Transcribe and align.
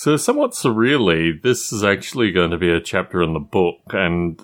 So, 0.00 0.16
somewhat 0.16 0.52
surreally, 0.52 1.42
this 1.42 1.74
is 1.74 1.84
actually 1.84 2.32
going 2.32 2.52
to 2.52 2.56
be 2.56 2.72
a 2.72 2.80
chapter 2.80 3.20
in 3.20 3.34
the 3.34 3.38
book, 3.38 3.80
and 3.90 4.42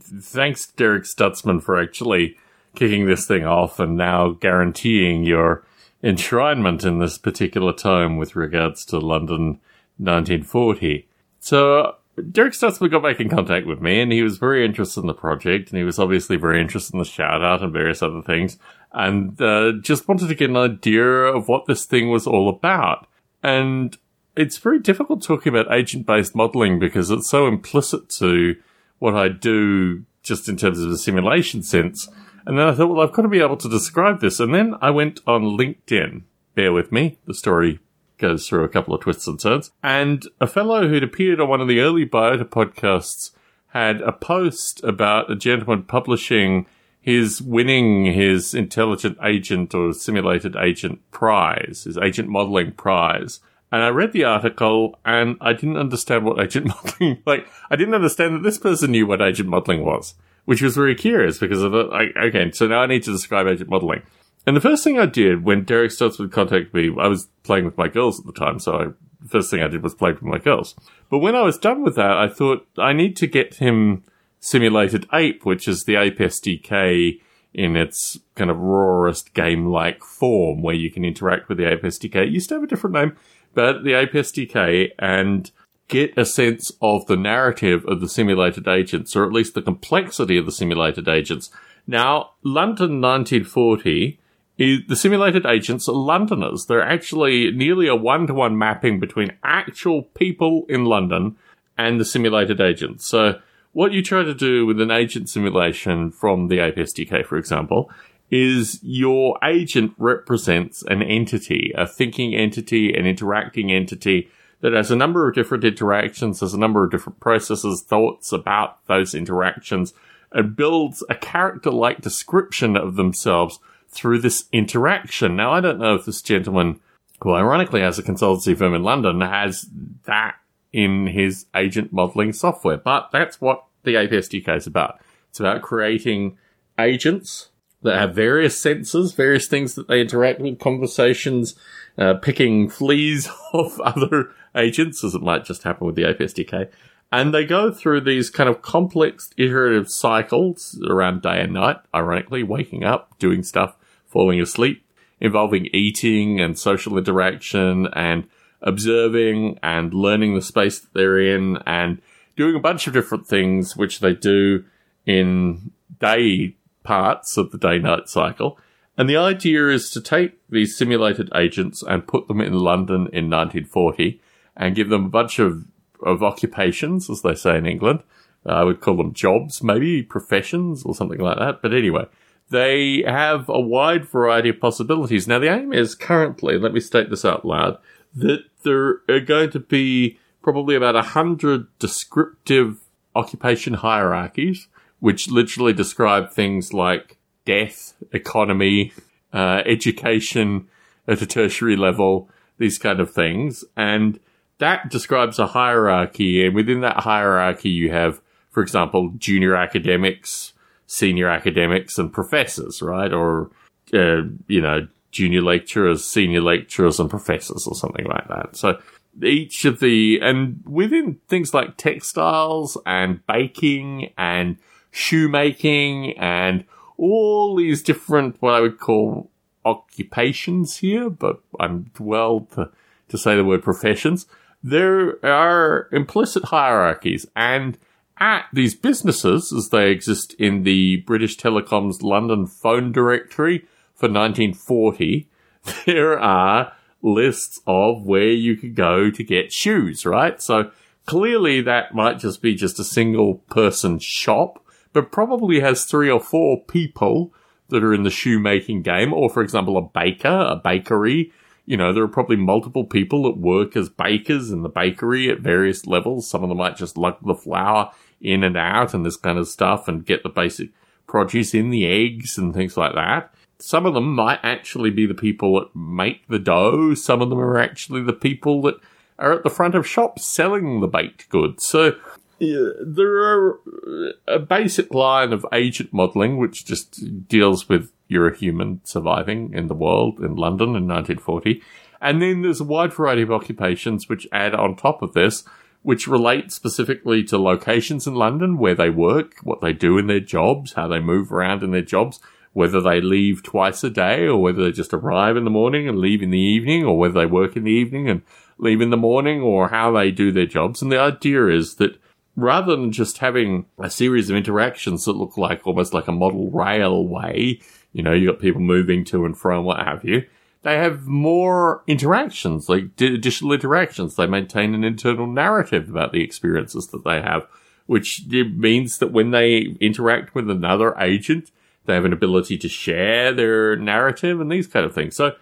thanks, 0.00 0.68
Derek 0.68 1.02
Stutzman, 1.02 1.60
for 1.60 1.76
actually 1.76 2.36
kicking 2.76 3.06
this 3.06 3.26
thing 3.26 3.44
off 3.44 3.80
and 3.80 3.96
now 3.96 4.30
guaranteeing 4.30 5.24
your 5.24 5.64
enshrinement 6.04 6.86
in 6.86 7.00
this 7.00 7.18
particular 7.18 7.72
tome 7.72 8.16
with 8.16 8.36
regards 8.36 8.84
to 8.84 9.00
London 9.00 9.58
1940. 9.98 11.08
So, 11.40 11.96
Derek 12.30 12.52
Stutzman 12.52 12.92
got 12.92 13.02
back 13.02 13.18
in 13.18 13.28
contact 13.28 13.66
with 13.66 13.80
me 13.80 14.00
and 14.00 14.12
he 14.12 14.22
was 14.22 14.38
very 14.38 14.64
interested 14.64 15.00
in 15.00 15.08
the 15.08 15.14
project 15.14 15.70
and 15.70 15.78
he 15.78 15.84
was 15.84 15.98
obviously 15.98 16.36
very 16.36 16.60
interested 16.60 16.92
in 16.92 17.00
the 17.00 17.04
shout 17.04 17.42
out 17.42 17.60
and 17.60 17.72
various 17.72 18.04
other 18.04 18.22
things 18.22 18.56
and 18.92 19.42
uh, 19.42 19.72
just 19.80 20.06
wanted 20.06 20.28
to 20.28 20.36
get 20.36 20.50
an 20.50 20.56
idea 20.56 21.04
of 21.04 21.48
what 21.48 21.66
this 21.66 21.86
thing 21.86 22.08
was 22.08 22.24
all 22.24 22.48
about. 22.48 23.08
And 23.42 23.98
it's 24.36 24.58
very 24.58 24.78
difficult 24.78 25.22
talking 25.22 25.54
about 25.54 25.72
agent 25.72 26.06
based 26.06 26.34
modeling 26.34 26.78
because 26.78 27.10
it's 27.10 27.28
so 27.28 27.46
implicit 27.46 28.08
to 28.18 28.56
what 28.98 29.14
I 29.14 29.28
do 29.28 30.04
just 30.22 30.48
in 30.48 30.56
terms 30.56 30.80
of 30.80 30.90
the 30.90 30.98
simulation 30.98 31.62
sense. 31.62 32.08
And 32.46 32.58
then 32.58 32.66
I 32.66 32.74
thought, 32.74 32.88
well, 32.88 33.00
I've 33.00 33.12
got 33.12 33.22
to 33.22 33.28
be 33.28 33.40
able 33.40 33.56
to 33.58 33.68
describe 33.68 34.20
this. 34.20 34.40
And 34.40 34.54
then 34.54 34.74
I 34.80 34.90
went 34.90 35.20
on 35.26 35.42
LinkedIn. 35.42 36.22
Bear 36.54 36.72
with 36.72 36.92
me. 36.92 37.18
The 37.26 37.34
story 37.34 37.80
goes 38.18 38.48
through 38.48 38.64
a 38.64 38.68
couple 38.68 38.94
of 38.94 39.00
twists 39.00 39.26
and 39.26 39.38
turns. 39.38 39.70
And 39.82 40.26
a 40.40 40.46
fellow 40.46 40.88
who'd 40.88 41.02
appeared 41.02 41.40
on 41.40 41.48
one 41.48 41.60
of 41.60 41.68
the 41.68 41.80
early 41.80 42.06
Biota 42.06 42.44
podcasts 42.44 43.30
had 43.68 44.00
a 44.02 44.12
post 44.12 44.82
about 44.84 45.30
a 45.30 45.36
gentleman 45.36 45.82
publishing 45.82 46.66
his 47.00 47.42
winning 47.42 48.04
his 48.04 48.54
intelligent 48.54 49.18
agent 49.24 49.74
or 49.74 49.92
simulated 49.92 50.54
agent 50.56 51.00
prize, 51.10 51.82
his 51.84 51.98
agent 51.98 52.28
modeling 52.28 52.72
prize. 52.72 53.40
And 53.72 53.82
I 53.82 53.88
read 53.88 54.12
the 54.12 54.24
article 54.24 55.00
and 55.04 55.36
I 55.40 55.54
didn't 55.54 55.78
understand 55.78 56.26
what 56.26 56.38
agent 56.38 56.66
modeling, 56.68 57.22
like, 57.24 57.48
I 57.70 57.76
didn't 57.76 57.94
understand 57.94 58.34
that 58.36 58.42
this 58.42 58.58
person 58.58 58.90
knew 58.92 59.06
what 59.06 59.22
agent 59.22 59.48
modeling 59.48 59.82
was, 59.82 60.14
which 60.44 60.60
was 60.60 60.76
very 60.76 60.94
curious 60.94 61.38
because 61.38 61.62
of 61.62 61.72
it. 61.72 61.88
Like, 61.88 62.14
okay, 62.14 62.52
so 62.52 62.68
now 62.68 62.82
I 62.82 62.86
need 62.86 63.02
to 63.04 63.12
describe 63.12 63.46
agent 63.46 63.70
modeling. 63.70 64.02
And 64.46 64.54
the 64.54 64.60
first 64.60 64.84
thing 64.84 64.98
I 64.98 65.06
did 65.06 65.44
when 65.44 65.64
Derek 65.64 65.90
Stutzman 65.90 66.30
contacted 66.30 66.74
me, 66.74 66.90
I 67.00 67.08
was 67.08 67.28
playing 67.44 67.64
with 67.64 67.78
my 67.78 67.88
girls 67.88 68.20
at 68.20 68.26
the 68.26 68.32
time, 68.32 68.58
so 68.58 68.74
I, 68.74 68.84
the 69.20 69.28
first 69.28 69.50
thing 69.50 69.62
I 69.62 69.68
did 69.68 69.82
was 69.82 69.94
play 69.94 70.12
with 70.12 70.22
my 70.22 70.38
girls. 70.38 70.74
But 71.08 71.18
when 71.18 71.34
I 71.34 71.42
was 71.42 71.58
done 71.58 71.82
with 71.82 71.96
that, 71.96 72.16
I 72.16 72.28
thought 72.28 72.66
I 72.76 72.92
need 72.92 73.16
to 73.18 73.26
get 73.26 73.54
him 73.54 74.04
simulated 74.40 75.06
ape, 75.14 75.46
which 75.46 75.66
is 75.66 75.84
the 75.84 75.96
ape 75.96 76.18
SDK 76.18 77.20
in 77.54 77.76
its 77.76 78.18
kind 78.34 78.50
of 78.50 78.58
rawest 78.58 79.34
game-like 79.34 80.02
form 80.02 80.62
where 80.62 80.74
you 80.74 80.90
can 80.90 81.04
interact 81.04 81.48
with 81.48 81.58
the 81.58 81.70
ape 81.70 81.82
SDK. 81.82 82.26
It 82.26 82.32
used 82.32 82.48
to 82.48 82.56
have 82.56 82.64
a 82.64 82.66
different 82.66 82.94
name, 82.94 83.16
but 83.54 83.84
the 83.84 83.94
ape 83.94 84.12
SDK 84.12 84.90
and 84.98 85.50
get 85.88 86.16
a 86.16 86.24
sense 86.24 86.72
of 86.80 87.06
the 87.06 87.16
narrative 87.16 87.84
of 87.86 88.00
the 88.00 88.08
simulated 88.08 88.66
agents, 88.66 89.14
or 89.14 89.24
at 89.24 89.32
least 89.32 89.54
the 89.54 89.62
complexity 89.62 90.38
of 90.38 90.46
the 90.46 90.52
simulated 90.52 91.08
agents. 91.08 91.50
Now, 91.86 92.30
London 92.42 93.00
1940 93.00 94.18
is 94.58 94.80
the 94.88 94.96
simulated 94.96 95.44
agents 95.44 95.88
are 95.88 95.94
Londoners. 95.94 96.66
They're 96.66 96.82
actually 96.82 97.50
nearly 97.50 97.88
a 97.88 97.96
one-to-one 97.96 98.56
mapping 98.56 99.00
between 99.00 99.36
actual 99.42 100.02
people 100.02 100.64
in 100.68 100.84
London 100.84 101.36
and 101.76 101.98
the 101.98 102.04
simulated 102.04 102.60
agents. 102.60 103.06
So 103.06 103.40
what 103.72 103.92
you 103.92 104.02
try 104.02 104.22
to 104.22 104.34
do 104.34 104.66
with 104.66 104.80
an 104.80 104.90
agent 104.90 105.28
simulation 105.28 106.10
from 106.10 106.48
the 106.48 106.58
Ape 106.60 106.76
SDK, 106.76 107.24
for 107.24 107.38
example, 107.38 107.90
is 108.32 108.80
your 108.82 109.38
agent 109.44 109.92
represents 109.98 110.82
an 110.84 111.02
entity, 111.02 111.70
a 111.76 111.86
thinking 111.86 112.34
entity, 112.34 112.94
an 112.94 113.06
interacting 113.06 113.70
entity 113.70 114.30
that 114.62 114.72
has 114.72 114.90
a 114.90 114.96
number 114.96 115.28
of 115.28 115.34
different 115.34 115.64
interactions, 115.64 116.40
has 116.40 116.54
a 116.54 116.58
number 116.58 116.82
of 116.82 116.90
different 116.90 117.20
processes, 117.20 117.82
thoughts 117.82 118.32
about 118.32 118.84
those 118.86 119.14
interactions, 119.14 119.92
and 120.32 120.56
builds 120.56 121.04
a 121.10 121.14
character-like 121.14 122.00
description 122.00 122.74
of 122.74 122.96
themselves 122.96 123.58
through 123.90 124.18
this 124.18 124.46
interaction. 124.50 125.36
Now, 125.36 125.52
I 125.52 125.60
don't 125.60 125.78
know 125.78 125.96
if 125.96 126.06
this 126.06 126.22
gentleman, 126.22 126.80
who 127.20 127.34
ironically 127.34 127.82
has 127.82 127.98
a 127.98 128.02
consultancy 128.02 128.56
firm 128.56 128.74
in 128.74 128.82
London, 128.82 129.20
has 129.20 129.66
that 130.06 130.36
in 130.72 131.06
his 131.06 131.44
agent 131.54 131.92
modeling 131.92 132.32
software, 132.32 132.78
but 132.78 133.10
that's 133.12 133.42
what 133.42 133.66
the 133.82 133.96
Ape 133.96 134.12
SDK 134.12 134.56
is 134.56 134.66
about. 134.66 135.00
It's 135.28 135.40
about 135.40 135.60
creating 135.60 136.38
agents 136.78 137.50
that 137.82 137.98
have 137.98 138.14
various 138.14 138.60
senses, 138.60 139.12
various 139.12 139.48
things 139.48 139.74
that 139.74 139.88
they 139.88 140.00
interact 140.00 140.40
with, 140.40 140.58
conversations, 140.58 141.54
uh, 141.98 142.14
picking 142.14 142.68
fleas 142.68 143.28
off 143.52 143.78
other 143.80 144.30
agents, 144.56 145.04
as 145.04 145.14
it 145.14 145.22
might 145.22 145.44
just 145.44 145.62
happen 145.62 145.86
with 145.86 145.96
the 145.96 146.08
Ape 146.08 146.18
SDK. 146.18 146.68
And 147.10 147.34
they 147.34 147.44
go 147.44 147.70
through 147.70 148.00
these 148.00 148.30
kind 148.30 148.48
of 148.48 148.62
complex 148.62 149.30
iterative 149.36 149.90
cycles 149.90 150.80
around 150.88 151.22
day 151.22 151.42
and 151.42 151.52
night, 151.52 151.76
ironically, 151.94 152.42
waking 152.42 152.84
up, 152.84 153.18
doing 153.18 153.42
stuff, 153.42 153.76
falling 154.06 154.40
asleep, 154.40 154.84
involving 155.20 155.66
eating 155.72 156.40
and 156.40 156.58
social 156.58 156.96
interaction 156.96 157.86
and 157.94 158.28
observing 158.62 159.58
and 159.62 159.92
learning 159.92 160.34
the 160.34 160.42
space 160.42 160.78
that 160.78 160.94
they're 160.94 161.18
in 161.18 161.58
and 161.66 162.00
doing 162.36 162.54
a 162.54 162.60
bunch 162.60 162.86
of 162.86 162.94
different 162.94 163.26
things, 163.26 163.76
which 163.76 164.00
they 164.00 164.14
do 164.14 164.64
in 165.04 165.70
day 166.00 166.56
parts 166.82 167.36
of 167.36 167.50
the 167.50 167.58
day 167.58 167.78
night 167.78 168.08
cycle. 168.08 168.58
And 168.96 169.08
the 169.08 169.16
idea 169.16 169.68
is 169.68 169.90
to 169.90 170.00
take 170.00 170.38
these 170.48 170.76
simulated 170.76 171.30
agents 171.34 171.82
and 171.82 172.06
put 172.06 172.28
them 172.28 172.40
in 172.40 172.52
London 172.52 173.08
in 173.12 173.30
1940 173.30 174.20
and 174.56 174.74
give 174.74 174.90
them 174.90 175.06
a 175.06 175.10
bunch 175.10 175.38
of, 175.38 175.64
of 176.02 176.22
occupations, 176.22 177.08
as 177.08 177.22
they 177.22 177.34
say 177.34 177.56
in 177.56 177.66
England. 177.66 178.02
Uh, 178.44 178.52
I 178.52 178.64
would 178.64 178.80
call 178.80 178.96
them 178.96 179.14
jobs, 179.14 179.62
maybe 179.62 180.02
professions 180.02 180.82
or 180.84 180.94
something 180.94 181.20
like 181.20 181.38
that. 181.38 181.62
But 181.62 181.72
anyway, 181.72 182.06
they 182.50 183.02
have 183.06 183.48
a 183.48 183.60
wide 183.60 184.04
variety 184.04 184.50
of 184.50 184.60
possibilities. 184.60 185.26
Now, 185.26 185.38
the 185.38 185.52
aim 185.52 185.72
is 185.72 185.94
currently, 185.94 186.58
let 186.58 186.74
me 186.74 186.80
state 186.80 187.08
this 187.08 187.24
out 187.24 187.44
loud, 187.44 187.78
that 188.14 188.44
there 188.62 189.00
are 189.08 189.20
going 189.20 189.50
to 189.50 189.60
be 189.60 190.18
probably 190.42 190.74
about 190.74 190.96
a 190.96 191.02
hundred 191.02 191.66
descriptive 191.78 192.78
occupation 193.14 193.74
hierarchies, 193.74 194.68
which 195.02 195.28
literally 195.28 195.72
describe 195.72 196.30
things 196.30 196.72
like 196.72 197.18
death, 197.44 197.94
economy, 198.12 198.92
uh, 199.32 199.60
education 199.66 200.68
at 201.08 201.20
a 201.20 201.26
tertiary 201.26 201.76
level, 201.76 202.30
these 202.58 202.78
kind 202.78 203.00
of 203.00 203.10
things. 203.10 203.64
And 203.76 204.20
that 204.58 204.90
describes 204.90 205.40
a 205.40 205.48
hierarchy. 205.48 206.46
And 206.46 206.54
within 206.54 206.82
that 206.82 207.00
hierarchy, 207.00 207.68
you 207.68 207.90
have, 207.90 208.20
for 208.52 208.62
example, 208.62 209.12
junior 209.18 209.56
academics, 209.56 210.52
senior 210.86 211.28
academics, 211.28 211.98
and 211.98 212.12
professors, 212.12 212.80
right? 212.80 213.12
Or, 213.12 213.50
uh, 213.92 214.22
you 214.46 214.60
know, 214.60 214.86
junior 215.10 215.42
lecturers, 215.42 216.04
senior 216.04 216.42
lecturers, 216.42 217.00
and 217.00 217.10
professors, 217.10 217.66
or 217.66 217.74
something 217.74 218.06
like 218.06 218.28
that. 218.28 218.54
So 218.54 218.78
each 219.20 219.64
of 219.64 219.80
the, 219.80 220.20
and 220.22 220.62
within 220.64 221.18
things 221.26 221.52
like 221.52 221.76
textiles 221.76 222.78
and 222.86 223.26
baking 223.26 224.12
and 224.16 224.58
shoemaking 224.92 226.16
and 226.18 226.64
all 226.96 227.56
these 227.56 227.82
different, 227.82 228.40
what 228.40 228.54
I 228.54 228.60
would 228.60 228.78
call 228.78 229.30
occupations 229.64 230.76
here, 230.76 231.10
but 231.10 231.40
I'm 231.58 231.90
well 231.98 232.46
to, 232.54 232.70
to 233.08 233.18
say 233.18 233.34
the 233.34 233.44
word 233.44 233.64
professions. 233.64 234.26
There 234.62 235.24
are 235.24 235.88
implicit 235.90 236.44
hierarchies 236.44 237.26
and 237.34 237.76
at 238.22 238.46
these 238.52 238.76
businesses, 238.76 239.52
as 239.52 239.70
they 239.70 239.90
exist 239.90 240.34
in 240.34 240.62
the 240.62 240.98
British 240.98 241.36
Telecom's 241.36 242.02
London 242.02 242.46
phone 242.46 242.92
directory 242.92 243.66
for 243.96 244.08
1940, 244.08 245.28
there 245.86 246.20
are 246.20 246.72
lists 247.02 247.60
of 247.66 248.04
where 248.04 248.30
you 248.30 248.56
could 248.56 248.76
go 248.76 249.10
to 249.10 249.24
get 249.24 249.52
shoes, 249.52 250.06
right? 250.06 250.40
So 250.40 250.70
clearly 251.04 251.62
that 251.62 251.96
might 251.96 252.20
just 252.20 252.40
be 252.40 252.54
just 252.54 252.78
a 252.78 252.84
single 252.84 253.38
person 253.50 253.98
shop, 254.00 254.64
but 254.92 255.12
probably 255.12 255.60
has 255.60 255.84
three 255.84 256.10
or 256.10 256.20
four 256.20 256.62
people 256.64 257.32
that 257.68 257.82
are 257.82 257.94
in 257.94 258.02
the 258.02 258.10
shoemaking 258.10 258.82
game, 258.82 259.12
or 259.12 259.30
for 259.30 259.42
example, 259.42 259.76
a 259.76 259.82
baker, 259.82 260.46
a 260.50 260.56
bakery. 260.56 261.32
You 261.64 261.76
know, 261.76 261.92
there 261.92 262.02
are 262.02 262.08
probably 262.08 262.36
multiple 262.36 262.84
people 262.84 263.22
that 263.24 263.38
work 263.38 263.76
as 263.76 263.88
bakers 263.88 264.50
in 264.50 264.62
the 264.62 264.68
bakery 264.68 265.30
at 265.30 265.40
various 265.40 265.86
levels. 265.86 266.28
Some 266.28 266.42
of 266.42 266.48
them 266.48 266.58
might 266.58 266.76
just 266.76 266.98
lug 266.98 267.16
the 267.24 267.34
flour 267.34 267.92
in 268.20 268.44
and 268.44 268.56
out 268.56 268.94
and 268.94 269.06
this 269.06 269.16
kind 269.16 269.38
of 269.38 269.48
stuff 269.48 269.88
and 269.88 270.04
get 270.04 270.22
the 270.22 270.28
basic 270.28 270.70
produce 271.06 271.54
in 271.54 271.70
the 271.70 271.86
eggs 271.86 272.36
and 272.36 272.54
things 272.54 272.76
like 272.76 272.94
that 272.94 273.32
some 273.62 273.86
of 273.86 273.94
them 273.94 274.12
might 274.14 274.40
actually 274.42 274.90
be 274.90 275.06
the 275.06 275.14
people 275.14 275.60
that 275.60 275.76
make 275.76 276.26
the 276.26 276.40
dough. 276.40 276.94
Some 276.94 277.22
of 277.22 277.30
them 277.30 277.38
are 277.38 277.58
actually 277.58 278.02
the 278.02 278.12
people 278.12 278.60
that 278.62 278.74
are 279.20 279.34
at 279.34 279.44
the 279.44 279.50
front 279.50 279.76
of 279.76 279.86
shops 279.86 280.34
selling 280.34 280.80
the 280.80 280.88
baked 280.88 281.28
goods. 281.28 281.64
So 281.68 281.94
there 282.42 283.22
are 283.22 283.54
uh, 283.54 284.12
a 284.26 284.38
basic 284.38 284.92
line 284.92 285.32
of 285.32 285.46
agent 285.52 285.92
modeling, 285.92 286.38
which 286.38 286.64
just 286.64 287.28
deals 287.28 287.68
with 287.68 287.92
you're 288.08 288.28
a 288.28 288.36
human 288.36 288.80
surviving 288.84 289.54
in 289.54 289.68
the 289.68 289.74
world 289.74 290.18
in 290.18 290.36
London 290.36 290.68
in 290.70 290.86
1940. 290.86 291.62
And 292.00 292.20
then 292.20 292.42
there's 292.42 292.60
a 292.60 292.64
wide 292.64 292.92
variety 292.92 293.22
of 293.22 293.30
occupations 293.30 294.08
which 294.08 294.26
add 294.32 294.54
on 294.54 294.76
top 294.76 295.02
of 295.02 295.14
this, 295.14 295.44
which 295.82 296.08
relate 296.08 296.52
specifically 296.52 297.22
to 297.24 297.38
locations 297.38 298.06
in 298.06 298.14
London, 298.14 298.58
where 298.58 298.74
they 298.74 298.90
work, 298.90 299.36
what 299.42 299.60
they 299.60 299.72
do 299.72 299.96
in 299.96 300.08
their 300.08 300.20
jobs, 300.20 300.74
how 300.74 300.88
they 300.88 301.00
move 301.00 301.32
around 301.32 301.62
in 301.62 301.70
their 301.70 301.80
jobs, 301.80 302.20
whether 302.52 302.80
they 302.80 303.00
leave 303.00 303.42
twice 303.42 303.82
a 303.82 303.90
day 303.90 304.26
or 304.26 304.42
whether 304.42 304.64
they 304.64 304.72
just 304.72 304.92
arrive 304.92 305.36
in 305.36 305.44
the 305.44 305.50
morning 305.50 305.88
and 305.88 305.98
leave 305.98 306.22
in 306.22 306.30
the 306.30 306.38
evening 306.38 306.84
or 306.84 306.98
whether 306.98 307.14
they 307.14 307.26
work 307.26 307.56
in 307.56 307.64
the 307.64 307.70
evening 307.70 308.08
and 308.10 308.22
leave 308.58 308.80
in 308.80 308.90
the 308.90 308.96
morning 308.96 309.40
or 309.40 309.68
how 309.68 309.92
they 309.92 310.10
do 310.10 310.30
their 310.30 310.46
jobs. 310.46 310.82
And 310.82 310.92
the 310.92 311.00
idea 311.00 311.46
is 311.46 311.76
that 311.76 312.01
rather 312.36 312.76
than 312.76 312.92
just 312.92 313.18
having 313.18 313.66
a 313.78 313.90
series 313.90 314.30
of 314.30 314.36
interactions 314.36 315.04
that 315.04 315.16
look 315.16 315.36
like 315.36 315.66
almost 315.66 315.92
like 315.92 316.08
a 316.08 316.12
model 316.12 316.50
railway, 316.50 317.60
you 317.92 318.02
know, 318.02 318.12
you 318.12 318.30
got 318.30 318.40
people 318.40 318.60
moving 318.60 319.04
to 319.04 319.24
and 319.24 319.36
from, 319.36 319.64
what 319.64 319.84
have 319.84 320.04
you, 320.04 320.24
they 320.62 320.78
have 320.78 321.06
more 321.06 321.82
interactions, 321.86 322.68
like 322.68 322.84
additional 323.00 323.52
interactions. 323.52 324.14
They 324.14 324.26
maintain 324.26 324.74
an 324.74 324.84
internal 324.84 325.26
narrative 325.26 325.90
about 325.90 326.12
the 326.12 326.22
experiences 326.22 326.86
that 326.88 327.04
they 327.04 327.20
have, 327.20 327.46
which 327.86 328.22
means 328.28 328.98
that 328.98 329.12
when 329.12 329.32
they 329.32 329.76
interact 329.80 330.34
with 330.34 330.48
another 330.48 330.96
agent, 330.98 331.50
they 331.84 331.94
have 331.94 332.04
an 332.04 332.12
ability 332.12 332.56
to 332.58 332.68
share 332.68 333.32
their 333.32 333.76
narrative 333.76 334.40
and 334.40 334.50
these 334.52 334.68
kind 334.68 334.86
of 334.86 334.94
things. 334.94 335.16
So 335.16 335.34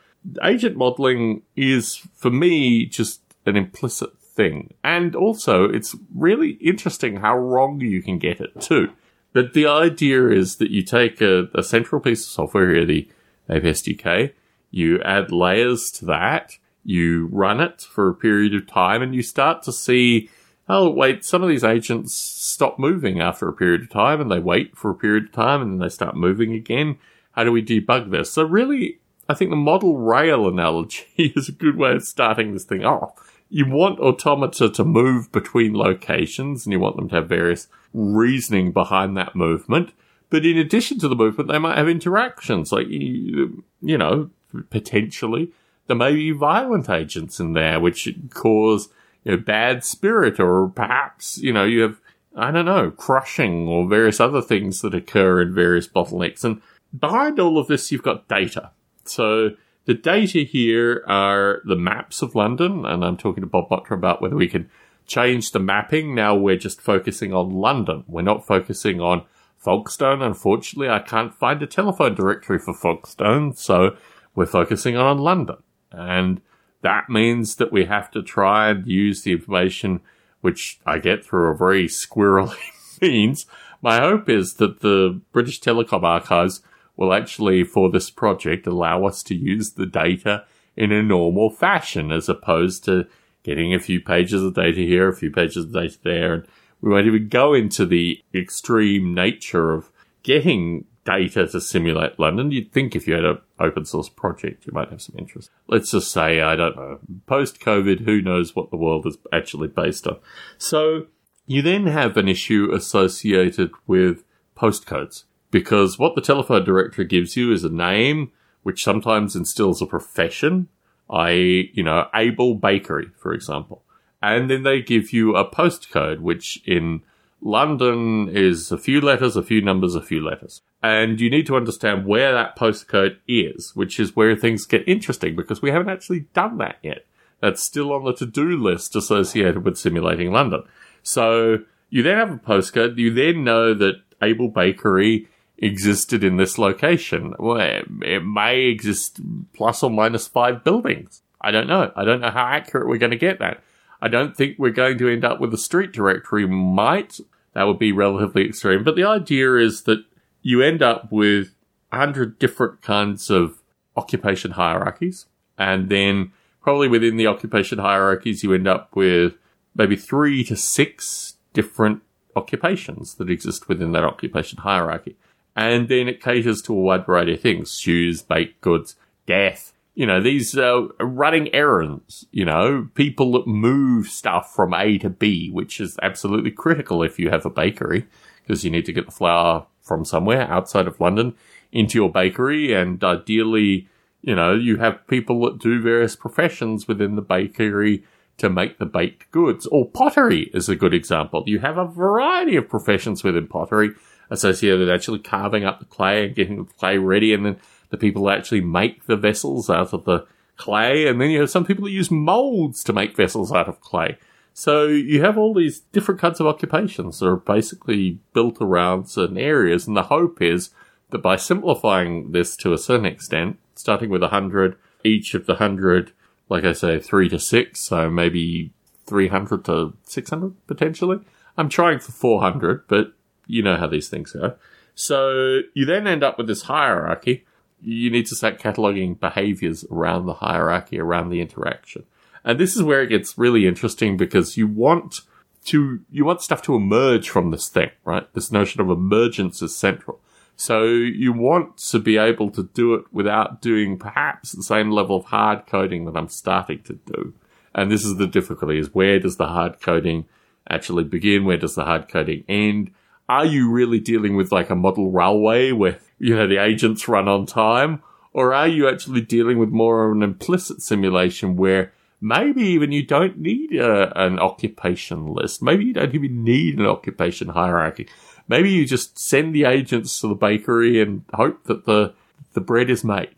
agent 0.42 0.76
modeling 0.76 1.42
is, 1.54 1.96
for 2.14 2.30
me, 2.30 2.86
just 2.86 3.20
an 3.44 3.56
implicit 3.56 4.10
thing. 4.34 4.74
And 4.82 5.14
also, 5.14 5.64
it's 5.64 5.96
really 6.14 6.50
interesting 6.60 7.16
how 7.16 7.36
wrong 7.36 7.80
you 7.80 8.02
can 8.02 8.18
get 8.18 8.40
it 8.40 8.60
too. 8.60 8.92
But 9.32 9.52
the 9.52 9.66
idea 9.66 10.28
is 10.28 10.56
that 10.56 10.70
you 10.70 10.82
take 10.82 11.20
a, 11.20 11.48
a 11.54 11.62
central 11.62 12.00
piece 12.00 12.24
of 12.24 12.32
software 12.32 12.74
here, 12.74 12.84
the 12.84 13.08
Ape 13.48 13.62
SDK, 13.62 14.32
you 14.70 15.00
add 15.02 15.32
layers 15.32 15.90
to 15.92 16.04
that, 16.06 16.56
you 16.84 17.28
run 17.32 17.60
it 17.60 17.82
for 17.82 18.08
a 18.08 18.14
period 18.14 18.54
of 18.54 18.66
time, 18.66 19.02
and 19.02 19.14
you 19.14 19.22
start 19.22 19.62
to 19.64 19.72
see, 19.72 20.30
oh, 20.68 20.88
wait, 20.90 21.24
some 21.24 21.42
of 21.42 21.48
these 21.48 21.64
agents 21.64 22.14
stop 22.14 22.78
moving 22.78 23.20
after 23.20 23.48
a 23.48 23.52
period 23.52 23.82
of 23.82 23.90
time, 23.90 24.20
and 24.20 24.30
they 24.30 24.38
wait 24.38 24.76
for 24.76 24.90
a 24.90 24.96
period 24.96 25.24
of 25.24 25.32
time, 25.32 25.60
and 25.60 25.72
then 25.72 25.78
they 25.78 25.92
start 25.92 26.16
moving 26.16 26.52
again. 26.54 26.98
How 27.32 27.44
do 27.44 27.52
we 27.52 27.62
debug 27.62 28.10
this? 28.10 28.32
So 28.32 28.42
really, 28.42 28.98
I 29.28 29.34
think 29.34 29.50
the 29.50 29.56
model 29.56 29.98
rail 29.98 30.48
analogy 30.48 31.04
is 31.36 31.48
a 31.48 31.52
good 31.52 31.76
way 31.76 31.92
of 31.92 32.02
starting 32.02 32.52
this 32.52 32.64
thing 32.64 32.84
off. 32.84 33.29
You 33.50 33.68
want 33.68 34.00
automata 34.00 34.70
to 34.70 34.84
move 34.84 35.30
between 35.32 35.74
locations 35.74 36.64
and 36.64 36.72
you 36.72 36.80
want 36.80 36.96
them 36.96 37.08
to 37.10 37.16
have 37.16 37.28
various 37.28 37.68
reasoning 37.92 38.72
behind 38.72 39.16
that 39.16 39.36
movement. 39.36 39.92
But 40.30 40.46
in 40.46 40.56
addition 40.56 40.98
to 41.00 41.08
the 41.08 41.16
movement, 41.16 41.50
they 41.50 41.58
might 41.58 41.76
have 41.76 41.88
interactions, 41.88 42.70
like, 42.70 42.86
you, 42.88 43.64
you 43.82 43.98
know, 43.98 44.30
potentially 44.70 45.52
there 45.90 45.96
may 45.96 46.14
be 46.14 46.30
violent 46.30 46.88
agents 46.88 47.40
in 47.40 47.52
there 47.52 47.80
which 47.80 48.08
cause 48.30 48.90
you 49.24 49.32
know, 49.32 49.42
bad 49.42 49.82
spirit 49.84 50.38
or 50.38 50.68
perhaps, 50.68 51.36
you 51.38 51.52
know, 51.52 51.64
you 51.64 51.80
have, 51.80 52.00
I 52.36 52.52
don't 52.52 52.64
know, 52.64 52.92
crushing 52.92 53.66
or 53.66 53.88
various 53.88 54.20
other 54.20 54.40
things 54.40 54.82
that 54.82 54.94
occur 54.94 55.42
in 55.42 55.52
various 55.52 55.88
bottlenecks. 55.88 56.44
And 56.44 56.62
behind 56.96 57.40
all 57.40 57.58
of 57.58 57.66
this, 57.66 57.90
you've 57.90 58.04
got 58.04 58.28
data. 58.28 58.70
So 59.04 59.50
the 59.86 59.94
data 59.94 60.40
here 60.40 61.02
are 61.06 61.60
the 61.64 61.76
maps 61.76 62.22
of 62.22 62.34
London, 62.34 62.84
and 62.84 63.04
I'm 63.04 63.16
talking 63.16 63.42
to 63.42 63.46
Bob 63.48 63.70
Mottram 63.70 63.98
about 63.98 64.20
whether 64.20 64.36
we 64.36 64.48
can 64.48 64.70
change 65.06 65.50
the 65.50 65.58
mapping. 65.58 66.14
Now 66.14 66.34
we're 66.34 66.56
just 66.56 66.80
focusing 66.80 67.32
on 67.32 67.50
London. 67.50 68.04
We're 68.06 68.22
not 68.22 68.46
focusing 68.46 69.00
on 69.00 69.24
Folkestone. 69.56 70.22
Unfortunately, 70.22 70.88
I 70.88 71.00
can't 71.00 71.34
find 71.34 71.62
a 71.62 71.66
telephone 71.66 72.14
directory 72.14 72.58
for 72.58 72.74
Folkestone, 72.74 73.54
so 73.54 73.96
we're 74.34 74.46
focusing 74.46 74.96
on 74.96 75.18
London. 75.18 75.56
And 75.90 76.40
that 76.82 77.08
means 77.08 77.56
that 77.56 77.72
we 77.72 77.84
have 77.86 78.10
to 78.12 78.22
try 78.22 78.70
and 78.70 78.86
use 78.86 79.22
the 79.22 79.32
information 79.32 80.00
which 80.40 80.80
I 80.86 80.98
get 80.98 81.24
through 81.24 81.50
a 81.50 81.56
very 81.56 81.86
squirrely 81.86 82.56
means. 83.02 83.46
My 83.82 83.98
hope 83.98 84.28
is 84.28 84.54
that 84.54 84.80
the 84.80 85.20
British 85.32 85.60
Telecom 85.60 86.02
Archives 86.02 86.62
will 87.00 87.14
actually, 87.14 87.64
for 87.64 87.90
this 87.90 88.10
project, 88.10 88.66
allow 88.66 89.06
us 89.06 89.22
to 89.24 89.34
use 89.34 89.72
the 89.72 89.86
data 89.86 90.44
in 90.76 90.92
a 90.92 91.02
normal 91.02 91.50
fashion 91.50 92.12
as 92.12 92.28
opposed 92.28 92.84
to 92.84 93.06
getting 93.42 93.74
a 93.74 93.80
few 93.80 94.00
pages 94.00 94.42
of 94.42 94.54
data 94.54 94.80
here, 94.80 95.08
a 95.08 95.16
few 95.16 95.30
pages 95.30 95.64
of 95.64 95.72
data 95.72 95.98
there. 96.04 96.34
And 96.34 96.46
we 96.80 96.90
won't 96.90 97.06
even 97.06 97.28
go 97.28 97.54
into 97.54 97.86
the 97.86 98.22
extreme 98.34 99.14
nature 99.14 99.72
of 99.72 99.90
getting 100.22 100.84
data 101.06 101.46
to 101.46 101.60
simulate 101.60 102.20
London. 102.20 102.50
You'd 102.50 102.70
think 102.70 102.94
if 102.94 103.08
you 103.08 103.14
had 103.14 103.24
an 103.24 103.38
open 103.58 103.86
source 103.86 104.10
project, 104.10 104.66
you 104.66 104.72
might 104.74 104.90
have 104.90 105.00
some 105.00 105.16
interest. 105.18 105.50
Let's 105.66 105.90
just 105.90 106.12
say, 106.12 106.42
I 106.42 106.54
don't 106.54 106.76
know, 106.76 106.98
post 107.26 107.60
COVID, 107.60 108.04
who 108.04 108.20
knows 108.20 108.54
what 108.54 108.70
the 108.70 108.76
world 108.76 109.06
is 109.06 109.16
actually 109.32 109.68
based 109.68 110.06
on. 110.06 110.18
So 110.58 111.06
you 111.46 111.62
then 111.62 111.86
have 111.86 112.18
an 112.18 112.28
issue 112.28 112.70
associated 112.74 113.70
with 113.86 114.22
postcodes 114.54 115.24
because 115.50 115.98
what 115.98 116.14
the 116.14 116.20
telephone 116.20 116.64
directory 116.64 117.04
gives 117.04 117.36
you 117.36 117.52
is 117.52 117.64
a 117.64 117.70
name 117.70 118.32
which 118.62 118.84
sometimes 118.84 119.34
instills 119.34 119.80
a 119.80 119.86
profession, 119.86 120.68
i.e., 121.10 121.70
you 121.74 121.82
know, 121.82 122.08
Able 122.14 122.54
Bakery, 122.54 123.10
for 123.16 123.32
example. 123.32 123.82
And 124.22 124.50
then 124.50 124.64
they 124.64 124.82
give 124.82 125.12
you 125.12 125.34
a 125.34 125.50
postcode, 125.50 126.20
which 126.20 126.62
in 126.66 127.02
London 127.40 128.28
is 128.28 128.70
a 128.70 128.78
few 128.78 129.00
letters, 129.00 129.36
a 129.36 129.42
few 129.42 129.62
numbers, 129.62 129.94
a 129.94 130.02
few 130.02 130.22
letters. 130.22 130.60
And 130.82 131.20
you 131.20 131.30
need 131.30 131.46
to 131.46 131.56
understand 131.56 132.06
where 132.06 132.32
that 132.32 132.56
postcode 132.56 133.16
is, 133.26 133.72
which 133.74 133.98
is 133.98 134.14
where 134.14 134.36
things 134.36 134.66
get 134.66 134.86
interesting 134.86 135.36
because 135.36 135.62
we 135.62 135.70
haven't 135.70 135.88
actually 135.88 136.26
done 136.34 136.58
that 136.58 136.76
yet. 136.82 137.06
That's 137.40 137.64
still 137.64 137.92
on 137.92 138.04
the 138.04 138.12
to-do 138.12 138.62
list 138.62 138.94
associated 138.94 139.64
with 139.64 139.78
simulating 139.78 140.32
London. 140.32 140.64
So 141.02 141.60
you 141.88 142.02
then 142.02 142.18
have 142.18 142.30
a 142.30 142.36
postcode. 142.36 142.98
You 142.98 143.12
then 143.12 143.42
know 143.42 143.72
that 143.72 144.02
Able 144.22 144.48
Bakery 144.48 145.28
existed 145.60 146.24
in 146.24 146.36
this 146.36 146.58
location. 146.58 147.34
Well, 147.38 147.82
it 148.02 148.24
may 148.24 148.62
exist 148.62 149.20
plus 149.54 149.82
or 149.82 149.90
minus 149.90 150.26
five 150.26 150.64
buildings. 150.64 151.22
I 151.40 151.50
don't 151.50 151.66
know. 151.66 151.92
I 151.94 152.04
don't 152.04 152.20
know 152.20 152.30
how 152.30 152.46
accurate 152.46 152.88
we're 152.88 152.98
going 152.98 153.10
to 153.10 153.16
get 153.16 153.38
that. 153.38 153.62
I 154.02 154.08
don't 154.08 154.36
think 154.36 154.58
we're 154.58 154.70
going 154.70 154.98
to 154.98 155.08
end 155.08 155.24
up 155.24 155.40
with 155.40 155.52
a 155.52 155.58
street 155.58 155.92
directory. 155.92 156.46
Might 156.46 157.20
that 157.52 157.64
would 157.64 157.78
be 157.78 157.92
relatively 157.92 158.46
extreme, 158.46 158.84
but 158.84 158.96
the 158.96 159.04
idea 159.04 159.56
is 159.56 159.82
that 159.82 160.04
you 160.42 160.62
end 160.62 160.82
up 160.82 161.10
with 161.10 161.54
a 161.92 161.96
hundred 161.98 162.38
different 162.38 162.80
kinds 162.80 163.28
of 163.28 163.60
occupation 163.96 164.52
hierarchies, 164.52 165.26
and 165.58 165.88
then 165.88 166.32
probably 166.62 166.88
within 166.88 167.16
the 167.16 167.26
occupation 167.26 167.78
hierarchies, 167.78 168.42
you 168.42 168.54
end 168.54 168.68
up 168.68 168.94
with 168.94 169.34
maybe 169.74 169.96
three 169.96 170.44
to 170.44 170.56
six 170.56 171.34
different 171.52 172.02
occupations 172.36 173.16
that 173.16 173.28
exist 173.28 173.68
within 173.68 173.92
that 173.92 174.04
occupation 174.04 174.58
hierarchy. 174.58 175.16
And 175.60 175.90
then 175.90 176.08
it 176.08 176.22
caters 176.22 176.62
to 176.62 176.72
a 176.72 176.80
wide 176.80 177.04
variety 177.04 177.34
of 177.34 177.42
things 177.42 177.78
shoes, 177.78 178.22
baked 178.22 178.62
goods, 178.62 178.96
death, 179.26 179.74
you 179.94 180.06
know, 180.06 180.18
these 180.18 180.56
uh, 180.56 180.88
running 180.98 181.54
errands, 181.54 182.26
you 182.32 182.46
know, 182.46 182.88
people 182.94 183.32
that 183.32 183.46
move 183.46 184.06
stuff 184.06 184.54
from 184.54 184.72
A 184.72 184.96
to 184.96 185.10
B, 185.10 185.50
which 185.50 185.78
is 185.78 185.98
absolutely 186.02 186.50
critical 186.50 187.02
if 187.02 187.18
you 187.18 187.28
have 187.28 187.44
a 187.44 187.50
bakery, 187.50 188.06
because 188.42 188.64
you 188.64 188.70
need 188.70 188.86
to 188.86 188.92
get 188.94 189.04
the 189.04 189.12
flour 189.12 189.66
from 189.82 190.06
somewhere 190.06 190.50
outside 190.50 190.86
of 190.86 190.98
London 190.98 191.34
into 191.72 191.98
your 191.98 192.10
bakery. 192.10 192.72
And 192.72 193.04
ideally, 193.04 193.86
you 194.22 194.34
know, 194.34 194.54
you 194.54 194.78
have 194.78 195.06
people 195.08 195.44
that 195.44 195.58
do 195.58 195.82
various 195.82 196.16
professions 196.16 196.88
within 196.88 197.16
the 197.16 197.22
bakery 197.22 198.04
to 198.38 198.48
make 198.48 198.78
the 198.78 198.86
baked 198.86 199.30
goods. 199.30 199.66
Or 199.66 199.86
pottery 199.86 200.50
is 200.54 200.70
a 200.70 200.76
good 200.76 200.94
example. 200.94 201.44
You 201.46 201.58
have 201.58 201.76
a 201.76 201.84
variety 201.84 202.56
of 202.56 202.70
professions 202.70 203.22
within 203.22 203.46
pottery 203.46 203.90
associated 204.30 204.80
with 204.80 204.90
actually 204.90 205.18
carving 205.18 205.64
up 205.64 205.78
the 205.78 205.84
clay 205.84 206.26
and 206.26 206.34
getting 206.34 206.64
the 206.64 206.72
clay 206.74 206.98
ready 206.98 207.34
and 207.34 207.44
then 207.44 207.56
the 207.90 207.96
people 207.96 208.30
actually 208.30 208.60
make 208.60 209.06
the 209.06 209.16
vessels 209.16 209.68
out 209.68 209.92
of 209.92 210.04
the 210.04 210.24
clay, 210.56 211.06
and 211.08 211.20
then 211.20 211.30
you 211.30 211.40
have 211.40 211.50
some 211.50 211.64
people 211.64 211.84
that 211.84 211.90
use 211.90 212.10
molds 212.10 212.84
to 212.84 212.92
make 212.92 213.16
vessels 213.16 213.50
out 213.50 213.68
of 213.68 213.80
clay. 213.80 214.16
So 214.52 214.86
you 214.86 215.22
have 215.22 215.38
all 215.38 215.54
these 215.54 215.80
different 215.92 216.20
kinds 216.20 216.38
of 216.38 216.46
occupations 216.46 217.18
that 217.18 217.26
are 217.26 217.36
basically 217.36 218.18
built 218.32 218.58
around 218.60 219.08
certain 219.08 219.38
areas, 219.38 219.86
and 219.86 219.96
the 219.96 220.04
hope 220.04 220.40
is 220.40 220.70
that 221.10 221.18
by 221.18 221.36
simplifying 221.36 222.32
this 222.32 222.56
to 222.58 222.72
a 222.72 222.78
certain 222.78 223.06
extent, 223.06 223.58
starting 223.74 224.10
with 224.10 224.22
a 224.22 224.28
hundred, 224.28 224.76
each 225.02 225.34
of 225.34 225.46
the 225.46 225.56
hundred, 225.56 226.12
like 226.48 226.64
I 226.64 226.72
say, 226.72 227.00
three 227.00 227.28
to 227.30 227.38
six, 227.38 227.80
so 227.80 228.10
maybe 228.10 228.72
300 229.06 229.64
to 229.64 229.94
600 230.04 230.66
potentially. 230.66 231.18
I'm 231.56 231.68
trying 231.68 231.98
for 231.98 232.12
400, 232.12 232.86
but 232.86 233.12
you 233.50 233.62
know 233.62 233.76
how 233.76 233.86
these 233.86 234.08
things 234.08 234.32
go. 234.32 234.54
So 234.94 235.60
you 235.74 235.84
then 235.84 236.06
end 236.06 236.22
up 236.22 236.38
with 236.38 236.46
this 236.46 236.62
hierarchy 236.62 237.44
you 237.82 238.10
need 238.10 238.26
to 238.26 238.36
start 238.36 238.58
cataloging 238.58 239.18
behaviors 239.18 239.84
around 239.90 240.26
the 240.26 240.34
hierarchy, 240.34 240.98
around 240.98 241.30
the 241.30 241.40
interaction. 241.40 242.04
And 242.44 242.58
this 242.58 242.76
is 242.76 242.82
where 242.82 243.02
it 243.02 243.08
gets 243.08 243.36
really 243.38 243.66
interesting 243.66 244.16
because 244.16 244.56
you 244.56 244.66
want 244.66 245.20
to, 245.66 246.00
you 246.10 246.24
want 246.24 246.42
stuff 246.42 246.62
to 246.62 246.74
emerge 246.74 247.28
from 247.28 247.50
this 247.50 247.68
thing, 247.68 247.90
right? 248.04 248.32
This 248.34 248.50
notion 248.50 248.80
of 248.80 248.90
emergence 248.90 249.60
is 249.62 249.76
central. 249.76 250.20
So 250.56 250.84
you 250.84 251.32
want 251.32 251.78
to 251.78 251.98
be 251.98 252.18
able 252.18 252.50
to 252.50 252.64
do 252.74 252.94
it 252.94 253.04
without 253.12 253.62
doing 253.62 253.98
perhaps 253.98 254.52
the 254.52 254.62
same 254.62 254.90
level 254.90 255.16
of 255.16 255.26
hard 255.26 255.66
coding 255.66 256.04
that 256.04 256.16
I'm 256.16 256.28
starting 256.28 256.82
to 256.82 256.94
do. 256.94 257.34
And 257.74 257.90
this 257.90 258.04
is 258.04 258.16
the 258.16 258.26
difficulty 258.26 258.78
is 258.78 258.94
where 258.94 259.18
does 259.18 259.36
the 259.36 259.46
hard 259.46 259.80
coding 259.80 260.26
actually 260.68 261.04
begin? 261.04 261.44
Where 261.44 261.56
does 261.56 261.76
the 261.76 261.84
hard 261.84 262.08
coding 262.08 262.44
end? 262.48 262.90
Are 263.30 263.46
you 263.46 263.70
really 263.70 264.00
dealing 264.00 264.34
with 264.34 264.50
like 264.50 264.70
a 264.70 264.74
model 264.74 265.12
railway 265.12 265.70
where, 265.70 266.00
you 266.18 266.34
know, 266.34 266.48
the 266.48 266.60
agents 266.60 267.06
run 267.06 267.28
on 267.28 267.46
time? 267.46 268.02
Or 268.32 268.52
are 268.52 268.66
you 268.66 268.88
actually 268.88 269.20
dealing 269.20 269.56
with 269.56 269.68
more 269.68 270.04
of 270.04 270.16
an 270.16 270.24
implicit 270.24 270.82
simulation 270.82 271.54
where 271.54 271.92
maybe 272.20 272.62
even 272.62 272.90
you 272.90 273.06
don't 273.06 273.38
need 273.38 273.72
a, 273.76 274.20
an 274.20 274.40
occupation 274.40 275.32
list? 275.32 275.62
Maybe 275.62 275.84
you 275.84 275.92
don't 275.92 276.12
even 276.12 276.42
need 276.42 276.80
an 276.80 276.86
occupation 276.86 277.50
hierarchy. 277.50 278.08
Maybe 278.48 278.70
you 278.70 278.84
just 278.84 279.16
send 279.16 279.54
the 279.54 279.62
agents 279.62 280.20
to 280.22 280.26
the 280.26 280.34
bakery 280.34 281.00
and 281.00 281.22
hope 281.32 281.62
that 281.66 281.84
the, 281.84 282.14
the 282.54 282.60
bread 282.60 282.90
is 282.90 283.04
made. 283.04 283.36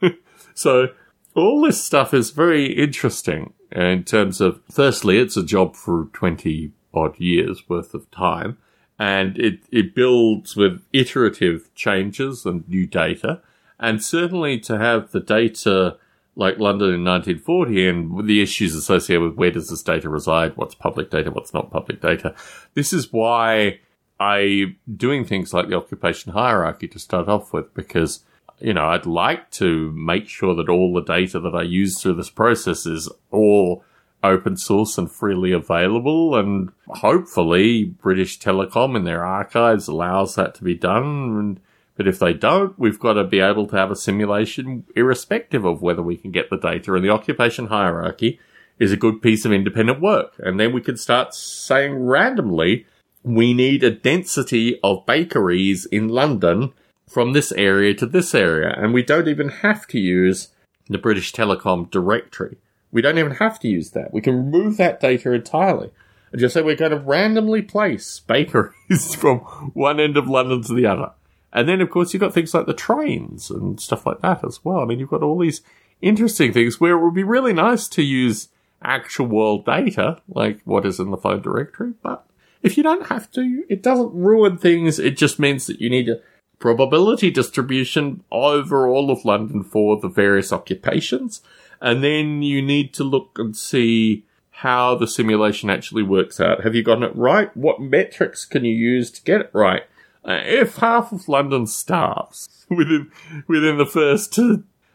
so 0.54 0.90
all 1.34 1.62
this 1.62 1.82
stuff 1.82 2.14
is 2.14 2.30
very 2.30 2.66
interesting 2.66 3.54
in 3.72 4.04
terms 4.04 4.40
of, 4.40 4.60
firstly, 4.70 5.18
it's 5.18 5.36
a 5.36 5.44
job 5.44 5.74
for 5.74 6.04
20 6.12 6.70
odd 6.94 7.18
years 7.18 7.68
worth 7.68 7.92
of 7.92 8.08
time 8.12 8.58
and 8.98 9.38
it, 9.38 9.60
it 9.70 9.94
builds 9.94 10.56
with 10.56 10.82
iterative 10.92 11.74
changes 11.74 12.46
and 12.46 12.68
new 12.68 12.86
data. 12.86 13.40
And 13.78 14.02
certainly 14.02 14.58
to 14.60 14.78
have 14.78 15.12
the 15.12 15.20
data 15.20 15.98
like 16.34 16.58
London 16.58 16.88
in 16.88 17.04
1940 17.04 17.88
and 17.88 18.26
the 18.26 18.42
issues 18.42 18.74
associated 18.74 19.22
with 19.22 19.36
where 19.36 19.50
does 19.50 19.70
this 19.70 19.82
data 19.82 20.08
reside, 20.08 20.56
what's 20.56 20.74
public 20.74 21.10
data, 21.10 21.30
what's 21.30 21.54
not 21.54 21.70
public 21.70 22.00
data. 22.00 22.34
This 22.74 22.92
is 22.92 23.12
why 23.12 23.80
I 24.20 24.76
doing 24.94 25.24
things 25.24 25.52
like 25.52 25.68
the 25.68 25.76
occupation 25.76 26.32
hierarchy 26.32 26.88
to 26.88 26.98
start 26.98 27.28
off 27.28 27.52
with, 27.52 27.72
because 27.74 28.22
you 28.60 28.72
know, 28.72 28.86
I'd 28.86 29.06
like 29.06 29.50
to 29.52 29.92
make 29.92 30.28
sure 30.28 30.54
that 30.54 30.68
all 30.68 30.94
the 30.94 31.02
data 31.02 31.40
that 31.40 31.54
I 31.54 31.62
use 31.62 32.00
through 32.00 32.14
this 32.14 32.30
process 32.30 32.86
is 32.86 33.10
all 33.30 33.84
open 34.22 34.56
source 34.56 34.98
and 34.98 35.10
freely 35.10 35.52
available. 35.52 36.36
And 36.36 36.70
hopefully 36.88 37.84
British 37.84 38.38
Telecom 38.38 38.96
in 38.96 39.04
their 39.04 39.24
archives 39.24 39.88
allows 39.88 40.34
that 40.34 40.54
to 40.56 40.64
be 40.64 40.74
done. 40.74 41.60
But 41.96 42.08
if 42.08 42.18
they 42.18 42.34
don't, 42.34 42.78
we've 42.78 43.00
got 43.00 43.14
to 43.14 43.24
be 43.24 43.40
able 43.40 43.66
to 43.68 43.76
have 43.76 43.90
a 43.90 43.96
simulation 43.96 44.84
irrespective 44.94 45.64
of 45.64 45.82
whether 45.82 46.02
we 46.02 46.16
can 46.16 46.30
get 46.30 46.50
the 46.50 46.58
data. 46.58 46.94
And 46.94 47.04
the 47.04 47.10
occupation 47.10 47.68
hierarchy 47.68 48.38
is 48.78 48.92
a 48.92 48.96
good 48.96 49.22
piece 49.22 49.44
of 49.44 49.52
independent 49.52 50.00
work. 50.00 50.34
And 50.38 50.60
then 50.60 50.72
we 50.72 50.82
can 50.82 50.96
start 50.96 51.34
saying 51.34 51.94
randomly, 51.94 52.86
we 53.22 53.54
need 53.54 53.82
a 53.82 53.90
density 53.90 54.78
of 54.84 55.06
bakeries 55.06 55.86
in 55.86 56.08
London 56.08 56.72
from 57.08 57.32
this 57.32 57.52
area 57.52 57.94
to 57.94 58.06
this 58.06 58.34
area. 58.34 58.74
And 58.76 58.92
we 58.92 59.02
don't 59.02 59.28
even 59.28 59.48
have 59.48 59.86
to 59.88 59.98
use 59.98 60.48
the 60.88 60.98
British 60.98 61.32
Telecom 61.32 61.90
directory. 61.90 62.58
We 62.92 63.02
don't 63.02 63.18
even 63.18 63.32
have 63.32 63.58
to 63.60 63.68
use 63.68 63.90
that. 63.90 64.12
We 64.12 64.20
can 64.20 64.36
remove 64.36 64.76
that 64.76 65.00
data 65.00 65.32
entirely 65.32 65.90
and 66.32 66.40
just 66.40 66.54
say 66.54 66.62
we're 66.62 66.76
going 66.76 66.92
to 66.92 66.98
randomly 66.98 67.62
place 67.62 68.20
bakeries 68.20 69.14
from 69.18 69.38
one 69.74 70.00
end 70.00 70.16
of 70.16 70.28
London 70.28 70.62
to 70.62 70.74
the 70.74 70.86
other. 70.86 71.12
And 71.52 71.68
then, 71.68 71.80
of 71.80 71.90
course, 71.90 72.12
you've 72.12 72.20
got 72.20 72.34
things 72.34 72.52
like 72.52 72.66
the 72.66 72.74
trains 72.74 73.50
and 73.50 73.80
stuff 73.80 74.04
like 74.04 74.20
that 74.20 74.44
as 74.44 74.64
well. 74.64 74.80
I 74.80 74.84
mean, 74.84 74.98
you've 74.98 75.10
got 75.10 75.22
all 75.22 75.38
these 75.38 75.62
interesting 76.02 76.52
things 76.52 76.80
where 76.80 76.92
it 76.92 77.02
would 77.02 77.14
be 77.14 77.24
really 77.24 77.52
nice 77.52 77.88
to 77.88 78.02
use 78.02 78.48
actual 78.82 79.26
world 79.26 79.64
data, 79.64 80.20
like 80.28 80.60
what 80.64 80.84
is 80.84 81.00
in 81.00 81.10
the 81.10 81.16
phone 81.16 81.40
directory. 81.40 81.94
But 82.02 82.26
if 82.62 82.76
you 82.76 82.82
don't 82.82 83.06
have 83.06 83.30
to, 83.32 83.64
it 83.68 83.82
doesn't 83.82 84.12
ruin 84.12 84.58
things. 84.58 84.98
It 84.98 85.16
just 85.16 85.38
means 85.38 85.66
that 85.66 85.80
you 85.80 85.88
need 85.88 86.08
a 86.08 86.20
probability 86.58 87.30
distribution 87.30 88.22
over 88.30 88.86
all 88.86 89.10
of 89.10 89.24
London 89.24 89.62
for 89.62 89.98
the 89.98 90.08
various 90.08 90.52
occupations. 90.52 91.40
And 91.80 92.02
then 92.02 92.42
you 92.42 92.62
need 92.62 92.94
to 92.94 93.04
look 93.04 93.38
and 93.38 93.56
see 93.56 94.24
how 94.50 94.94
the 94.94 95.06
simulation 95.06 95.68
actually 95.68 96.02
works 96.02 96.40
out. 96.40 96.64
Have 96.64 96.74
you 96.74 96.82
gotten 96.82 97.02
it 97.02 97.14
right? 97.14 97.54
What 97.56 97.80
metrics 97.80 98.44
can 98.46 98.64
you 98.64 98.74
use 98.74 99.10
to 99.10 99.22
get 99.22 99.42
it 99.42 99.50
right? 99.52 99.82
Uh, 100.26 100.40
if 100.44 100.76
half 100.76 101.12
of 101.12 101.28
London 101.28 101.66
starves 101.66 102.66
within 102.70 103.10
within 103.46 103.76
the 103.76 103.86
first, 103.86 104.38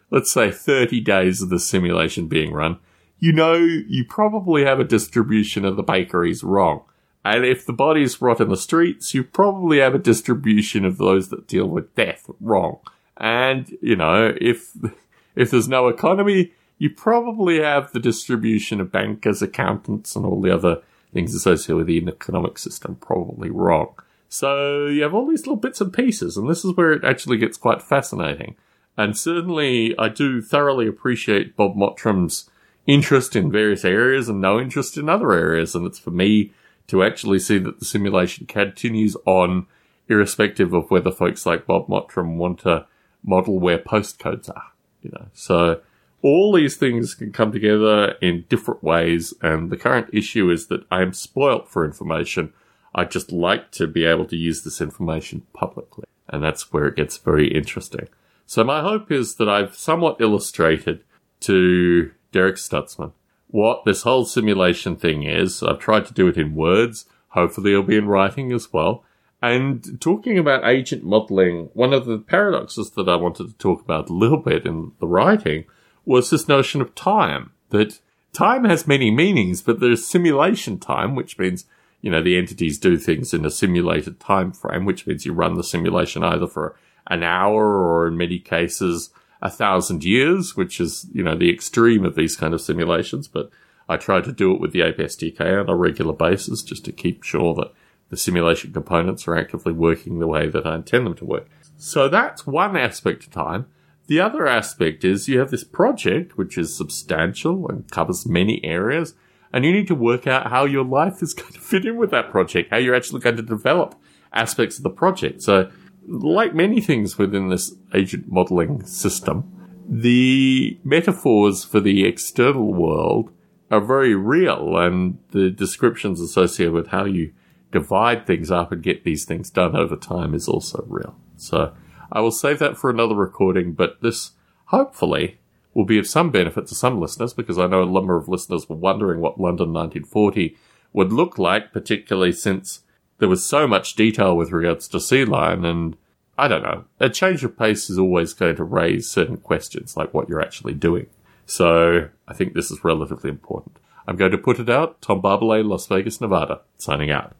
let's 0.09 0.33
say, 0.33 0.51
30 0.51 0.99
days 1.01 1.41
of 1.41 1.49
the 1.49 1.59
simulation 1.59 2.27
being 2.27 2.53
run, 2.53 2.79
you 3.19 3.31
know 3.31 3.53
you 3.53 4.03
probably 4.03 4.65
have 4.65 4.79
a 4.79 4.83
distribution 4.83 5.63
of 5.63 5.75
the 5.75 5.83
bakeries 5.83 6.43
wrong. 6.43 6.83
And 7.23 7.45
if 7.45 7.65
the 7.65 7.73
bodies 7.73 8.21
rot 8.21 8.41
in 8.41 8.49
the 8.49 8.57
streets, 8.57 9.13
you 9.13 9.23
probably 9.23 9.79
have 9.79 9.93
a 9.93 9.99
distribution 9.99 10.85
of 10.85 10.97
those 10.97 11.29
that 11.29 11.47
deal 11.47 11.67
with 11.67 11.93
death 11.95 12.29
wrong. 12.39 12.79
And, 13.17 13.77
you 13.81 13.95
know, 13.95 14.35
if, 14.41 14.71
if 15.35 15.51
there's 15.51 15.67
no 15.67 15.87
economy, 15.87 16.53
you 16.81 16.89
probably 16.89 17.61
have 17.61 17.91
the 17.91 17.99
distribution 17.99 18.81
of 18.81 18.91
bankers, 18.91 19.43
accountants, 19.43 20.15
and 20.15 20.25
all 20.25 20.41
the 20.41 20.51
other 20.51 20.81
things 21.13 21.35
associated 21.35 21.75
with 21.75 21.85
the 21.85 21.97
economic 21.99 22.57
system 22.57 22.95
probably 22.95 23.51
wrong. 23.51 23.93
So 24.29 24.87
you 24.87 25.03
have 25.03 25.13
all 25.13 25.27
these 25.27 25.41
little 25.41 25.57
bits 25.57 25.79
and 25.79 25.93
pieces, 25.93 26.37
and 26.37 26.49
this 26.49 26.65
is 26.65 26.75
where 26.75 26.91
it 26.91 27.03
actually 27.03 27.37
gets 27.37 27.55
quite 27.55 27.83
fascinating. 27.83 28.55
And 28.97 29.15
certainly, 29.15 29.95
I 29.99 30.09
do 30.09 30.41
thoroughly 30.41 30.87
appreciate 30.87 31.55
Bob 31.55 31.75
Mottram's 31.75 32.49
interest 32.87 33.35
in 33.35 33.51
various 33.51 33.85
areas 33.85 34.27
and 34.27 34.41
no 34.41 34.59
interest 34.59 34.97
in 34.97 35.07
other 35.07 35.33
areas. 35.33 35.75
And 35.75 35.85
it's 35.85 35.99
for 35.99 36.09
me 36.09 36.51
to 36.87 37.03
actually 37.03 37.37
see 37.37 37.59
that 37.59 37.77
the 37.77 37.85
simulation 37.85 38.47
continues 38.47 39.15
on, 39.27 39.67
irrespective 40.09 40.73
of 40.73 40.89
whether 40.89 41.11
folks 41.11 41.45
like 41.45 41.67
Bob 41.67 41.87
Mottram 41.87 42.37
want 42.37 42.61
to 42.61 42.87
model 43.23 43.59
where 43.59 43.77
postcodes 43.77 44.49
are. 44.49 44.71
You 45.03 45.11
know, 45.11 45.27
so 45.33 45.81
all 46.21 46.53
these 46.53 46.77
things 46.77 47.15
can 47.15 47.31
come 47.31 47.51
together 47.51 48.15
in 48.21 48.45
different 48.49 48.83
ways, 48.83 49.33
and 49.41 49.69
the 49.69 49.77
current 49.77 50.09
issue 50.13 50.49
is 50.49 50.67
that 50.67 50.85
I 50.91 51.01
am 51.01 51.13
spoilt 51.13 51.69
for 51.69 51.85
information. 51.85 52.53
I 52.93 53.05
just 53.05 53.31
like 53.31 53.71
to 53.71 53.87
be 53.87 54.05
able 54.05 54.25
to 54.25 54.35
use 54.35 54.63
this 54.63 54.81
information 54.81 55.43
publicly, 55.53 56.05
and 56.27 56.43
that's 56.43 56.71
where 56.71 56.87
it 56.87 56.97
gets 56.97 57.17
very 57.17 57.47
interesting. 57.47 58.07
So 58.45 58.63
my 58.63 58.81
hope 58.81 59.11
is 59.11 59.35
that 59.35 59.49
I've 59.49 59.75
somewhat 59.75 60.19
illustrated 60.19 61.03
to 61.41 62.11
Derek 62.31 62.55
Stutzman 62.55 63.13
what 63.51 63.83
this 63.85 64.03
whole 64.03 64.25
simulation 64.25 64.95
thing 64.95 65.23
is. 65.23 65.61
I've 65.61 65.79
tried 65.79 66.05
to 66.07 66.13
do 66.13 66.27
it 66.27 66.37
in 66.37 66.55
words. 66.55 67.05
Hopefully 67.29 67.71
it'll 67.71 67.83
be 67.83 67.97
in 67.97 68.07
writing 68.07 68.51
as 68.51 68.71
well. 68.73 69.03
And 69.41 69.99
talking 69.99 70.37
about 70.37 70.65
agent 70.65 71.03
modeling, 71.03 71.69
one 71.73 71.93
of 71.93 72.05
the 72.05 72.17
paradoxes 72.17 72.91
that 72.91 73.09
I 73.09 73.15
wanted 73.15 73.47
to 73.47 73.57
talk 73.57 73.81
about 73.81 74.09
a 74.09 74.13
little 74.13 74.37
bit 74.37 74.65
in 74.65 74.93
the 74.99 75.07
writing 75.07 75.65
was 76.05 76.29
this 76.29 76.47
notion 76.47 76.81
of 76.81 76.95
time. 76.95 77.51
That 77.69 77.99
time 78.33 78.65
has 78.65 78.87
many 78.87 79.11
meanings, 79.11 79.61
but 79.61 79.79
there's 79.79 80.05
simulation 80.05 80.79
time, 80.79 81.15
which 81.15 81.37
means, 81.37 81.65
you 82.01 82.11
know, 82.11 82.21
the 82.21 82.37
entities 82.37 82.77
do 82.77 82.97
things 82.97 83.33
in 83.33 83.45
a 83.45 83.51
simulated 83.51 84.19
time 84.19 84.51
frame, 84.51 84.85
which 84.85 85.05
means 85.07 85.25
you 85.25 85.33
run 85.33 85.55
the 85.55 85.63
simulation 85.63 86.23
either 86.23 86.47
for 86.47 86.75
an 87.07 87.23
hour 87.23 87.77
or 87.77 88.07
in 88.07 88.17
many 88.17 88.39
cases 88.39 89.09
a 89.41 89.49
thousand 89.49 90.03
years, 90.03 90.55
which 90.55 90.79
is, 90.79 91.07
you 91.13 91.23
know, 91.23 91.35
the 91.35 91.51
extreme 91.51 92.05
of 92.05 92.15
these 92.15 92.35
kind 92.35 92.53
of 92.53 92.61
simulations, 92.61 93.27
but 93.27 93.49
I 93.89 93.97
try 93.97 94.21
to 94.21 94.31
do 94.31 94.53
it 94.53 94.61
with 94.61 94.71
the 94.71 94.81
Ape 94.81 94.97
SDK 94.97 95.59
on 95.59 95.69
a 95.69 95.75
regular 95.75 96.13
basis 96.13 96.61
just 96.61 96.85
to 96.85 96.91
keep 96.91 97.23
sure 97.23 97.53
that 97.55 97.73
the 98.09 98.17
simulation 98.17 98.71
components 98.71 99.27
are 99.27 99.35
actively 99.35 99.73
working 99.73 100.19
the 100.19 100.27
way 100.27 100.47
that 100.47 100.67
I 100.67 100.75
intend 100.75 101.05
them 101.05 101.15
to 101.15 101.25
work. 101.25 101.47
So 101.77 102.07
that's 102.07 102.45
one 102.45 102.77
aspect 102.77 103.23
of 103.23 103.31
time. 103.31 103.65
The 104.11 104.19
other 104.19 104.45
aspect 104.45 105.05
is 105.05 105.29
you 105.29 105.39
have 105.39 105.51
this 105.51 105.63
project, 105.63 106.37
which 106.37 106.57
is 106.57 106.75
substantial 106.75 107.69
and 107.69 107.89
covers 107.89 108.25
many 108.25 108.61
areas, 108.61 109.13
and 109.53 109.63
you 109.63 109.71
need 109.71 109.87
to 109.87 109.95
work 109.95 110.27
out 110.27 110.49
how 110.49 110.65
your 110.65 110.83
life 110.83 111.23
is 111.23 111.33
going 111.39 111.53
to 111.53 111.59
fit 111.61 111.85
in 111.85 111.95
with 111.95 112.11
that 112.11 112.29
project, 112.29 112.71
how 112.71 112.75
you're 112.75 112.93
actually 112.93 113.21
going 113.21 113.37
to 113.37 113.41
develop 113.41 113.95
aspects 114.33 114.75
of 114.75 114.83
the 114.83 114.89
project. 114.89 115.41
So 115.41 115.71
like 116.05 116.53
many 116.53 116.81
things 116.81 117.17
within 117.17 117.47
this 117.47 117.73
agent 117.93 118.29
modeling 118.29 118.85
system, 118.85 119.49
the 119.87 120.77
metaphors 120.83 121.63
for 121.63 121.79
the 121.79 122.05
external 122.05 122.73
world 122.73 123.31
are 123.71 123.79
very 123.79 124.13
real 124.13 124.77
and 124.77 125.19
the 125.29 125.49
descriptions 125.49 126.19
associated 126.19 126.73
with 126.73 126.87
how 126.87 127.05
you 127.05 127.31
divide 127.71 128.27
things 128.27 128.51
up 128.51 128.73
and 128.73 128.83
get 128.83 129.05
these 129.05 129.23
things 129.23 129.49
done 129.49 129.73
over 129.73 129.95
time 129.95 130.33
is 130.33 130.49
also 130.49 130.83
real. 130.89 131.15
So 131.37 131.73
I 132.11 132.21
will 132.21 132.31
save 132.31 132.59
that 132.59 132.77
for 132.77 132.89
another 132.89 133.15
recording, 133.15 133.73
but 133.73 134.01
this 134.01 134.31
hopefully 134.65 135.39
will 135.73 135.85
be 135.85 135.97
of 135.97 136.07
some 136.07 136.31
benefit 136.31 136.67
to 136.67 136.75
some 136.75 136.99
listeners 136.99 137.33
because 137.33 137.57
I 137.57 137.67
know 137.67 137.83
a 137.83 137.85
number 137.85 138.17
of 138.17 138.27
listeners 138.27 138.67
were 138.67 138.75
wondering 138.75 139.21
what 139.21 139.39
London 139.39 139.73
1940 139.73 140.57
would 140.93 141.13
look 141.13 141.37
like, 141.37 141.71
particularly 141.71 142.33
since 142.33 142.81
there 143.19 143.29
was 143.29 143.45
so 143.45 143.67
much 143.67 143.95
detail 143.95 144.35
with 144.35 144.51
regards 144.51 144.87
to 144.89 144.99
Sea 144.99 145.23
Lion, 145.25 145.63
and 145.63 145.95
I 146.37 146.47
don't 146.47 146.63
know. 146.63 146.85
A 146.99 147.09
change 147.09 147.43
of 147.43 147.57
pace 147.57 147.89
is 147.89 147.97
always 147.97 148.33
going 148.33 148.55
to 148.55 148.63
raise 148.63 149.09
certain 149.09 149.37
questions, 149.37 149.95
like 149.95 150.13
what 150.13 150.27
you're 150.27 150.41
actually 150.41 150.73
doing. 150.73 151.07
So 151.45 152.09
I 152.27 152.33
think 152.33 152.53
this 152.53 152.71
is 152.71 152.83
relatively 152.83 153.29
important. 153.29 153.77
I'm 154.07 154.15
going 154.17 154.31
to 154.31 154.37
put 154.37 154.59
it 154.59 154.69
out. 154.69 155.01
Tom 155.01 155.21
Barbalet, 155.21 155.65
Las 155.65 155.85
Vegas, 155.85 156.19
Nevada, 156.19 156.61
signing 156.77 157.11
out. 157.11 157.35